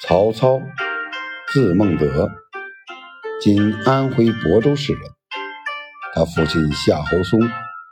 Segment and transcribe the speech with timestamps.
[0.00, 0.60] 曹操，
[1.52, 2.30] 字孟德，
[3.40, 5.02] 今安徽亳州市人。
[6.14, 7.40] 他父亲夏侯松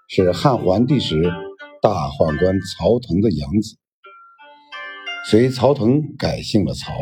[0.09, 1.21] 是汉桓帝时
[1.83, 3.77] 大宦官曹腾的养子，
[5.29, 6.93] 随曹腾改姓了曹。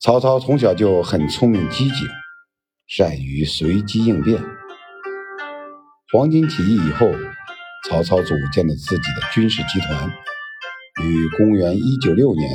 [0.00, 2.08] 曹操从小就很聪明机警，
[2.88, 4.42] 善于随机应变。
[6.12, 7.06] 黄巾起义以后，
[7.88, 10.10] 曹操组建了自己的军事集团，
[11.04, 12.50] 于公元一九六年。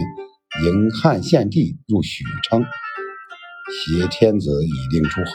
[0.64, 5.32] 迎汉献帝入许昌，挟天子以令诸侯。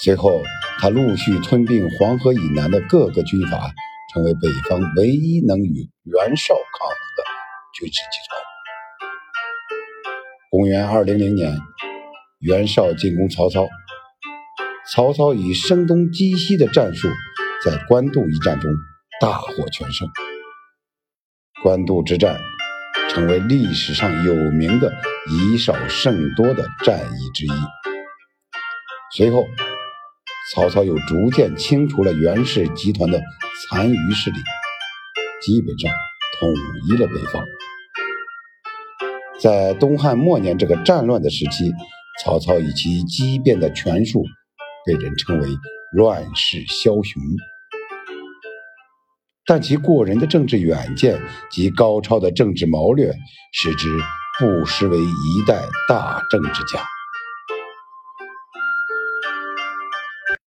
[0.00, 0.40] 随后，
[0.78, 3.72] 他陆续吞并黄河以南的各个军阀，
[4.12, 7.24] 成为北方唯一能与袁绍抗衡的
[7.76, 8.40] 军事集团。
[10.50, 11.58] 公元二零零年，
[12.38, 13.66] 袁绍进攻曹操，
[14.92, 17.08] 曹操以声东击西的战术，
[17.64, 18.70] 在官渡一战中
[19.20, 20.08] 大获全胜。
[21.64, 22.40] 官渡之战。
[23.08, 24.92] 成为历史上有名的
[25.30, 27.50] 以少胜多的战役之一。
[29.16, 29.46] 随后，
[30.52, 33.22] 曹操又逐渐清除了袁氏集团的
[33.68, 34.36] 残余势力，
[35.40, 35.90] 基本上
[36.40, 36.52] 统
[36.88, 37.44] 一了北方。
[39.40, 41.72] 在东汉末年这个战乱的时期，
[42.22, 44.24] 曹操以其机变的权术，
[44.84, 45.48] 被人称为
[45.94, 47.22] “乱世枭雄”。
[49.46, 53.12] 但其过人的政治远见及高超的政治谋略，
[53.52, 53.88] 使之
[54.40, 56.93] 不失为一代大政治家。